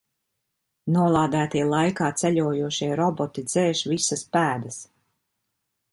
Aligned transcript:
Nolādētie 0.93 1.61
laikā 1.73 2.09
ceļojošie 2.21 2.89
roboti 3.03 3.47
dzēš 3.53 3.85
visas 3.95 4.29
pēdas. 4.37 4.85